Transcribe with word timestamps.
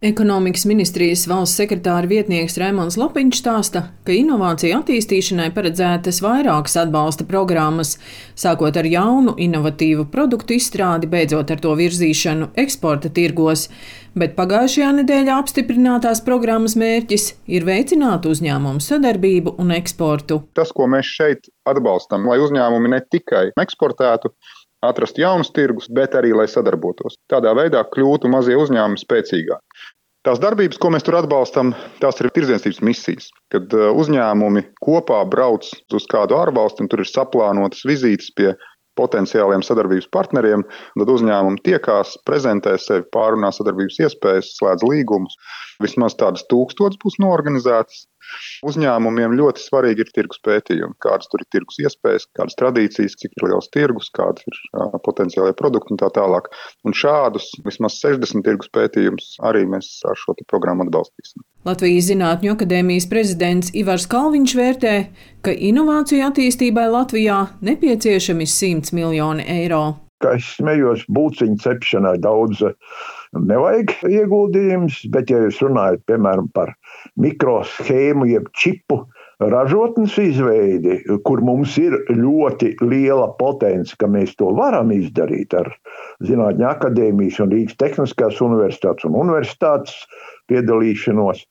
Ekonomikas 0.00 0.62
ministrijas 0.64 1.26
valsts 1.28 1.58
sekretāra 1.60 2.08
vietnieks 2.08 2.54
Raimons 2.56 2.94
Lopiņš 2.96 3.36
stāsta, 3.36 3.82
ka 4.08 4.14
inovāciju 4.16 4.78
attīstīšanai 4.78 5.50
paredzētas 5.52 6.22
vairākas 6.24 6.78
atbalsta 6.80 7.26
programmas, 7.28 7.98
sākot 8.32 8.78
ar 8.80 8.88
jaunu, 8.88 9.34
inovatīvu 9.36 10.06
produktu 10.08 10.56
izstrādi, 10.56 11.10
beidzot 11.12 11.52
ar 11.52 11.60
to 11.60 11.74
virzīšanu 11.76 12.48
eksporta 12.62 13.10
tirgos, 13.12 13.66
bet 14.16 14.32
pagājušajā 14.40 14.88
nedēļā 15.02 15.36
apstiprinātās 15.42 16.24
programmas 16.24 16.78
mērķis 16.80 17.26
ir 17.52 17.68
veicināt 17.68 18.24
uzņēmumu 18.30 18.80
sadarbību 18.80 19.58
un 19.60 19.76
eksportu. 19.76 20.46
Tas, 20.56 20.72
ko 20.72 20.88
mēs 20.88 21.12
šeit 21.12 21.52
atbalstam, 21.68 22.24
lai 22.24 22.40
uzņēmumi 22.40 22.94
ne 22.96 23.04
tikai 23.04 23.50
eksportētu, 23.52 24.32
atrast 24.86 25.18
jaunus 25.20 25.52
tirgus, 25.56 25.88
bet 25.92 26.16
arī 26.18 26.32
lai 26.36 26.48
sadarbotos. 26.50 27.18
Tādā 27.30 27.52
veidā 27.56 27.84
kļūtu 27.94 28.30
mazie 28.32 28.56
uzņēmumi 28.60 29.00
spēcīgāki. 29.00 29.86
Tās 30.26 30.36
darbības, 30.36 30.76
ko 30.76 30.90
mēs 30.92 31.04
tur 31.06 31.16
atbalstam, 31.16 31.70
tās 32.02 32.18
ir 32.20 32.28
tirdzniecības 32.36 32.82
misijas. 32.84 33.30
Kad 33.52 33.72
uh, 33.72 33.88
uzņēmumi 33.96 34.66
kopā 34.84 35.22
brauc 35.32 35.64
uz 35.96 36.08
kādu 36.12 36.36
ārvalsti 36.36 36.84
un 36.84 36.90
tur 36.92 37.00
ir 37.00 37.08
saplānotas 37.08 37.86
vizītes 37.88 38.28
pie 38.36 38.50
potenciāliem 39.00 39.64
sadarbības 39.64 40.10
partneriem, 40.12 40.66
tad 40.98 41.12
uzņēmumi 41.14 41.62
tiekās, 41.64 42.18
prezentē 42.28 42.74
sevi, 42.82 43.06
pārunā 43.14 43.48
sadarbības 43.54 43.96
iespējas, 44.04 44.52
slēdz 44.58 44.84
līgumus. 44.90 45.38
Vismaz 45.80 46.18
tādas 46.20 46.44
tūkstotis 46.52 47.00
būs 47.00 47.16
norganizētas. 47.22 48.04
Uzņēmumiem 48.66 49.36
ļoti 49.38 49.62
svarīgi 49.64 50.04
ir 50.04 50.12
tirgus 50.14 50.40
pētījumi, 50.46 50.96
kādas 51.02 51.30
tur 51.32 51.44
ir 51.44 51.48
tirgus 51.54 51.80
iespējas, 51.82 52.28
kādas 52.38 52.58
tradīcijas, 52.60 53.16
cik 53.20 53.36
ir 53.38 53.48
liels 53.48 53.70
tirgus, 53.74 54.10
kādas 54.16 54.44
ir 54.46 54.58
uh, 54.76 54.98
potenciālie 55.06 55.54
produkti 55.56 55.94
un 55.94 56.02
tā 56.02 56.10
tālāk. 56.16 56.50
Un 56.86 56.96
šādus 56.96 57.50
vismaz 57.66 57.98
60 58.02 58.44
tirgus 58.46 58.70
pētījumus 58.76 59.36
arī 59.50 59.64
mēs 59.70 59.92
ar 60.08 60.18
šo 60.18 60.36
programmu 60.46 60.86
atbalstīsim. 60.86 61.42
Latvijas 61.68 62.06
Zinātņu 62.08 62.54
akadēmijas 62.54 63.06
prezidents 63.10 63.72
Ivars 63.76 64.06
Kalviņš 64.10 64.54
vērtē, 64.56 64.94
ka 65.44 65.52
inovāciju 65.52 66.24
attīstībai 66.30 66.86
Latvijā 66.88 67.42
nepieciešami 67.66 68.48
100 68.48 68.94
miljoni 68.96 69.44
eiro. 69.44 69.82
Kā 70.20 70.34
es 70.36 70.48
smējos, 70.56 71.06
būciņu 71.12 71.60
cepšanai 71.60 72.16
daudz 72.20 72.62
nevajag 73.36 73.94
ieguldījumus, 74.08 75.04
bet, 75.14 75.30
ja 75.30 75.40
jūs 75.44 75.60
runājat 75.62 76.02
piemēram 76.10 76.50
par 76.54 76.74
mikroshēmu, 77.20 78.26
jeb 78.30 78.48
čipu 78.56 79.04
ražotnes 79.40 80.16
izveidi, 80.20 80.98
kur 81.24 81.40
mums 81.44 81.76
ir 81.80 81.96
ļoti 82.10 82.74
liela 82.82 83.30
potence, 83.38 83.96
ka 83.96 84.10
mēs 84.10 84.34
to 84.36 84.50
varam 84.56 84.92
izdarīt 84.92 85.54
ar 85.56 85.70
Zinātņu 86.26 86.66
akadēmijas 86.68 87.40
un 87.40 87.54
Rīgas 87.54 87.78
Tehniskās 87.80 88.42
universitātes 88.44 89.08
un 89.08 89.16
universitātes 89.22 89.94
piedalīšanos, 90.50 91.44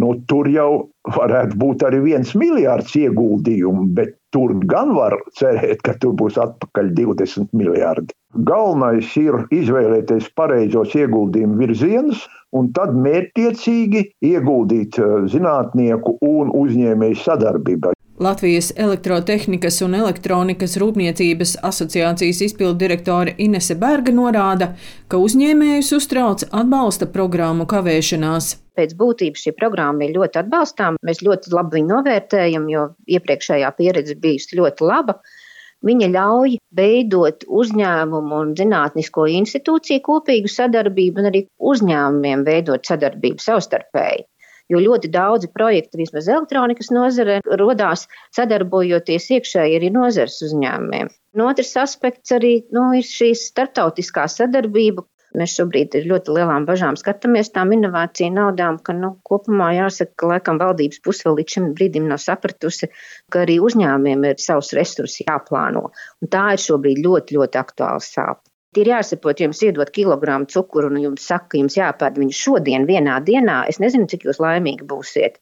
nu, 0.00 0.14
tur 0.26 0.48
jau 0.50 0.70
varētu 1.14 1.58
būt 1.60 1.84
arī 1.86 2.00
viens 2.08 2.32
miljards 2.38 2.96
ieguldījumu, 2.98 3.90
bet 3.94 4.16
tur 4.36 4.52
gan 4.68 4.92
var 4.92 5.16
cerēt, 5.38 5.80
ka 5.86 5.94
tur 6.00 6.12
būs 6.20 6.36
atpakaļ 6.40 6.92
20 6.98 7.54
miljardi. 7.56 8.12
Galvenais 8.36 9.14
ir 9.16 9.38
izvēlēties 9.54 10.28
pareizos 10.36 10.92
ieguldījumu 10.92 11.56
virzienus 11.62 12.26
un 12.52 12.68
tad 12.76 12.92
mērķtiecīgi 13.00 14.02
ieguldīt 14.28 14.98
eh, 15.00 15.14
zinātnieku 15.32 16.18
un 16.20 16.52
uzņēmēju 16.52 17.22
sadarbībā. 17.22 17.94
Latvijas 18.20 18.70
elektrotehnikas 18.80 19.82
un 19.84 19.96
elektronikas 19.96 20.76
rūpniecības 20.80 21.58
asociācijas 21.68 22.44
izpildu 22.48 22.78
direktore 22.84 23.34
Inese 23.44 23.76
Berga 23.80 24.12
norāda, 24.12 24.70
ka 25.08 25.20
uzņēmējus 25.20 25.92
uztrauc 25.96 26.46
atbalsta 26.48 27.08
programmu 27.12 27.68
kavēšanās. 27.68 28.54
Pēc 28.76 28.92
būtības 29.00 29.46
šī 29.46 29.54
programma 29.56 30.04
ir 30.06 30.14
ļoti 30.18 30.42
atbalstāma. 30.42 31.00
Mēs 31.06 31.22
ļoti 31.24 31.52
labi 31.56 31.78
viņu 31.78 31.92
novērtējam, 31.94 32.68
jo 32.72 32.86
iepriekšējā 33.16 33.72
pieredze 33.78 34.16
bijusi 34.20 34.58
ļoti 34.60 34.88
laba. 34.90 35.16
Viņa 35.86 36.08
ļauj 36.12 36.56
veidot 36.76 37.44
uzņēmumu 37.60 38.38
un 38.42 38.54
zinātnisko 38.58 39.26
institūciju 39.40 40.02
kopīgu 40.06 40.50
sadarbību, 40.52 41.22
un 41.22 41.30
arī 41.30 41.42
uzņēmumiem 41.72 42.46
veidot 42.48 42.88
sadarbību 42.88 43.44
savstarpēji. 43.44 44.26
Jo 44.72 44.80
ļoti 44.82 45.08
daudzi 45.14 45.48
projekti, 45.54 46.00
vismaz 46.00 46.26
elektronikas 46.26 46.88
nozarē, 46.90 47.38
radās 47.60 48.08
sadarbojoties 48.34 49.28
iekšēji 49.36 49.76
arī 49.78 49.92
nozares 49.94 50.40
uzņēmumiem. 50.42 51.12
Un 51.36 51.44
otrs 51.46 51.76
aspekts 51.78 52.34
arī 52.34 52.56
nu, 52.74 52.88
ir 52.98 53.06
šī 53.06 53.30
starptautiskā 53.38 54.26
sadarbība, 54.32 55.04
Mēs 55.36 55.52
šobrīd 55.58 55.94
ar 55.98 56.06
ļoti 56.10 56.32
lielām 56.32 56.64
bažām 56.68 56.96
skatāmies 56.96 57.52
tām 57.52 57.74
inovāciju 57.76 58.32
naudām, 58.32 58.78
ka 58.80 58.94
nu, 58.96 59.12
kopumā 59.28 59.68
jāsaka, 59.76 60.14
ka 60.22 60.30
laikam 60.32 60.60
valdības 60.62 61.02
puse 61.04 61.26
vēl 61.26 61.40
līdz 61.40 61.56
šim 61.56 61.70
brīdim 61.76 62.06
nav 62.08 62.22
sapratusi, 62.24 62.88
ka 63.32 63.42
arī 63.44 63.58
uzņēmumiem 63.68 64.24
ir 64.30 64.40
savs 64.40 64.72
resursi 64.78 65.26
jāplāno. 65.28 65.90
Un 66.24 66.32
tā 66.32 66.46
ir 66.56 66.62
šobrīd 66.64 67.02
ļoti, 67.04 67.36
ļoti 67.36 67.60
aktuāla 67.60 68.04
sāpe. 68.06 68.46
Ir 68.76 68.90
jāsaprot, 68.90 69.38
ja 69.40 69.46
jums 69.46 69.62
iedod 69.64 69.88
kilogramu 69.92 70.48
cukuru 70.52 70.90
un 70.92 70.98
jums 71.00 71.24
saka, 71.24 71.52
ka 71.52 71.60
jums 71.60 71.76
jāpērk 71.78 72.18
viņu 72.20 72.36
šodien, 72.36 72.84
vienā 72.88 73.20
dienā. 73.24 73.62
Es 73.70 73.80
nezinu, 73.80 74.08
cik 74.10 74.26
jūs 74.28 74.40
laimīgi 74.42 74.88
būsiet. 74.88 75.40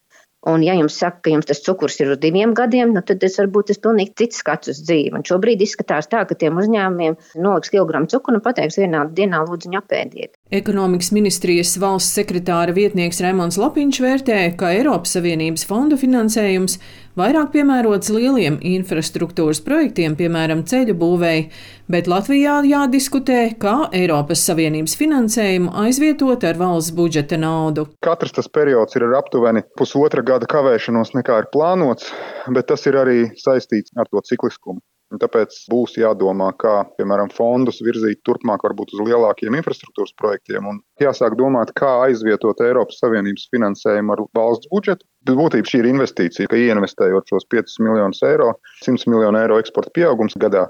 Un, 0.51 0.63
ja 0.67 0.75
jums 0.77 0.99
saka, 1.01 1.23
ka 1.25 1.33
jums 1.33 1.49
tas 1.49 1.63
cukurs 1.65 1.97
ir 2.03 2.11
uz 2.13 2.19
diviem 2.21 2.53
gadiem, 2.57 2.93
nu, 2.93 3.01
tad 3.09 3.23
tas 3.23 3.39
varbūt 3.41 3.73
ir 3.73 3.81
pilnīgi 3.87 4.13
cits 4.21 4.43
skats 4.43 4.73
uz 4.75 4.83
dzīvi. 4.85 5.15
Un 5.17 5.25
šobrīd 5.25 5.65
izskatās 5.65 6.11
tā, 6.13 6.25
ka 6.29 6.37
tiem 6.37 6.61
uzņēmumiem 6.61 7.17
noliks 7.47 7.73
kilogramu 7.73 8.11
cukuru 8.13 8.41
un 8.41 8.45
pateiks 8.45 8.77
vienā 8.83 9.07
dienā 9.17 9.41
lūdzu 9.49 9.73
apēdiet. 9.81 10.37
Ekonomikas 10.55 11.09
ministrijas 11.11 11.73
valsts 11.83 12.15
sekretāra 12.15 12.71
vietnieks 12.77 13.19
Raimons 13.25 13.57
Lapiņš 13.59 13.99
vērtē, 14.05 14.37
ka 14.61 14.69
Eiropas 14.77 15.17
Savienības 15.17 15.65
fondu 15.67 15.99
finansējums 15.99 16.77
vairāk 17.19 17.51
piemērots 17.57 18.13
lieliem 18.15 18.61
infrastruktūras 18.63 19.59
projektiem, 19.67 20.15
piemēram, 20.15 20.63
ceļu 20.71 20.95
būvēi, 21.01 21.43
bet 21.91 22.13
Latvijā 22.13 22.61
jādiskutē, 22.71 23.41
kā 23.59 23.75
Eiropas 23.99 24.47
Savienības 24.47 24.95
finansējumu 25.01 25.75
aizvietot 25.89 26.47
ar 26.47 26.63
valsts 26.63 26.95
budžeta 26.95 27.41
naudu. 27.41 27.89
Katrs 28.07 28.39
tas 28.39 28.47
periods 28.47 28.95
ir 28.95 29.09
ar 29.09 29.19
aptuveni 29.25 29.67
pusotra 29.75 30.23
gada 30.23 30.47
kavēšanos 30.55 31.17
nekā 31.19 31.43
ir 31.43 31.51
plānots, 31.51 32.15
bet 32.55 32.71
tas 32.71 32.87
ir 32.87 33.03
arī 33.03 33.21
saistīts 33.43 33.91
ar 33.99 34.07
to 34.07 34.23
cikliskumu. 34.31 34.79
Un 35.15 35.21
tāpēc 35.23 35.55
būs 35.71 35.95
jādomā, 36.01 36.49
kā, 36.59 36.81
piemēram, 36.99 37.31
fondus 37.31 37.79
virzīt 37.87 38.25
turpmāk 38.27 38.65
varbūt 38.67 38.97
uz 38.97 39.03
lielākiem 39.07 39.55
infrastruktūras 39.61 40.15
projektiem 40.19 40.67
un 40.67 40.81
jāsāk 40.99 41.37
domāt, 41.39 41.71
kā 41.79 41.93
aizvietot 42.09 42.59
Eiropas 42.67 42.99
Savienības 42.99 43.47
finansējumu 43.55 44.17
ar 44.17 44.25
valsts 44.35 44.71
budžetu. 44.73 45.07
Būtībā 45.31 45.71
šī 45.71 45.85
ir 45.85 45.91
investīcija, 45.93 46.51
ka 46.51 46.59
ieinvestējot 46.59 47.31
šos 47.31 47.47
5 47.55 47.79
miljonus 47.87 48.25
eiro, 48.27 48.51
100 48.83 49.07
miljonu 49.13 49.39
eiro 49.39 49.61
eksporta 49.63 49.95
pieaugums 49.95 50.35
gadā, 50.43 50.67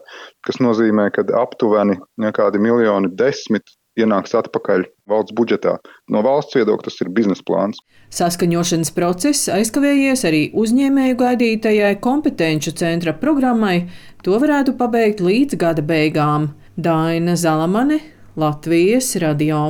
kas 0.47 0.61
nozīmē, 0.61 1.09
ka 1.17 1.25
aptuveni 1.41 1.97
kādi 2.37 2.61
miljoni 2.63 3.11
desmit 3.17 3.73
ienāks 4.01 4.35
atpakaļ 4.39 4.87
valsts 5.11 5.35
budžetā. 5.37 5.77
No 6.11 6.23
valsts 6.27 6.57
viedokļa 6.59 6.89
tas 6.89 7.01
ir 7.03 7.13
biznesa 7.15 7.45
plāns. 7.47 7.81
Saskaņošanas 8.15 8.93
process 8.95 9.51
aizkavējies 9.53 10.25
arī 10.29 10.43
uzņēmēju 10.65 11.19
gaidītajai 11.23 11.95
kompetenču 12.05 12.75
centra 12.79 13.15
programmai. 13.25 13.89
To 14.27 14.39
varētu 14.43 14.77
pabeigt 14.81 15.25
līdz 15.25 15.59
gada 15.61 15.85
beigām. 15.85 16.53
Daina 16.77 17.37
Zalamane, 17.39 18.01
Latvijas 18.37 19.15
radio. 19.23 19.67